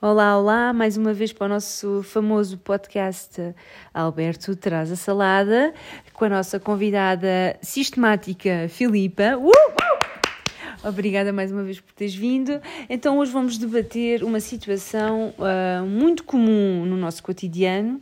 [0.00, 3.52] Olá, olá, mais uma vez para o nosso famoso podcast
[3.92, 5.74] Alberto Traz a Salada,
[6.12, 9.36] com a nossa convidada sistemática Filipa.
[9.36, 9.48] Uh!
[9.48, 10.88] uh!
[10.88, 12.60] Obrigada mais uma vez por teres vindo.
[12.88, 18.00] Então, hoje vamos debater uma situação uh, muito comum no nosso cotidiano,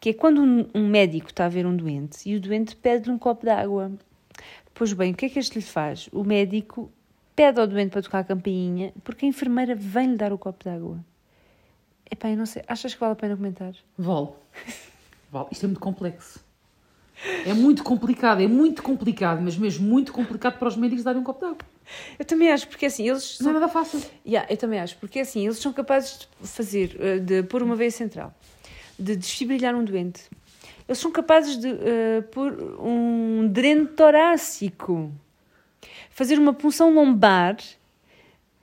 [0.00, 3.12] que é quando um, um médico está a ver um doente e o doente pede-lhe
[3.12, 3.92] um copo de água.
[4.74, 6.08] Pois bem, o que é que este lhe faz?
[6.12, 6.90] O médico
[7.36, 10.70] pede ao doente para tocar a campainha porque a enfermeira vem-lhe dar o copo de
[10.70, 10.98] água.
[12.10, 12.62] Epá, eu não sei.
[12.66, 13.72] Achas que vale a pena comentar?
[13.96, 14.28] Vale.
[15.30, 15.48] Vale.
[15.52, 16.40] Isto é muito complexo.
[17.44, 21.24] É muito complicado, é muito complicado, mas mesmo muito complicado para os médicos darem um
[21.24, 21.58] copo de água.
[22.18, 24.00] Eu também acho, porque assim, eles Não é nada fácil.
[24.26, 27.76] Yeah, eu também acho, porque assim, eles são capazes de fazer, eh, de pôr uma
[27.76, 28.32] veia central,
[28.98, 30.22] de desfibrilhar um doente.
[30.88, 35.12] Eles são capazes de uh, pôr um dreno torácico,
[36.10, 37.56] fazer uma punção lombar,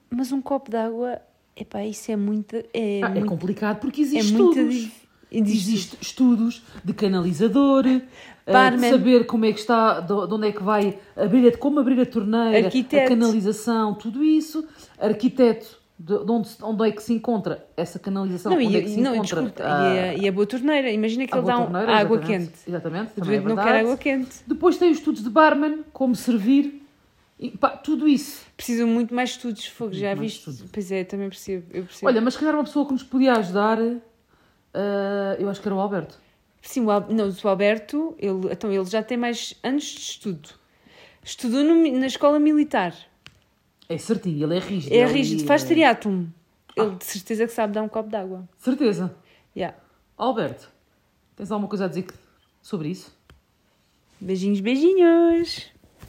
[0.09, 1.21] mas um copo de água,
[1.59, 2.55] epá, isso é muito...
[2.73, 4.75] É, Ah, é muito, complicado porque é existem muito estudos.
[4.75, 10.33] dif- existe- Existem estudos de canalizador, eh, de saber como é que está, de de
[10.33, 13.05] onde é que vai abrir, como abrir a torneira, Arquiteto.
[13.13, 14.66] a canalização, tudo isso.
[14.97, 18.81] Arquiteto, de, de onde, onde é que se encontra essa canalização, Não, onde e, é
[18.83, 20.91] que se não, encontra desculpa, a- e, a, e a boa torneira.
[20.91, 22.53] Imagina que ele dá um, água quente.
[22.67, 24.38] Exatamente, O é não quer água quente.
[24.47, 26.86] Depois tem os estudos de barman, como servir,
[27.39, 28.45] e pá, tudo isso.
[28.55, 30.63] Precisam muito mais estudos, fogo, já mais viste?
[30.71, 31.66] Pois é, também percebo.
[31.71, 32.07] Eu percebo.
[32.07, 35.75] Olha, mas se calhar uma pessoa que nos podia ajudar, eh, eu acho que era
[35.75, 36.17] o Alberto.
[36.61, 40.49] Sim, o, Al- não, o Alberto, ele, então, ele já tem mais anos de estudo.
[41.23, 42.95] Estudou no na escola militar.
[43.89, 44.94] É certinho, ele é rígido.
[44.94, 46.25] É rígido, faz triatlon.
[46.75, 48.47] Ele de certeza que sabe dar um copo de água.
[48.57, 49.16] Certeza.
[49.55, 49.77] Yeah.
[50.17, 50.69] Alberto,
[51.35, 52.05] tens alguma coisa a dizer
[52.61, 53.16] sobre isso?
[54.19, 55.67] Beijinhos, beijinhos.